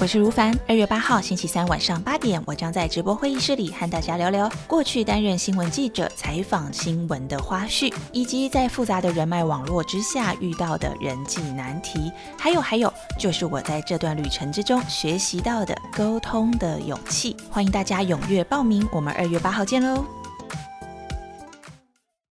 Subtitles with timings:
[0.00, 12.10] 我是如凡二月八号星期三晚上八点我将在直播会议室里和大家聊聊过去担任新闻记者采访新闻的花絮以及在复杂的人脉网络之下遇到的人际难题。
[12.36, 17.36] 还有还有就是我在这段旅程之中学习到的沟通的勇气。
[17.48, 20.23] 欢迎大家踊跃报名我们二月八号见喽。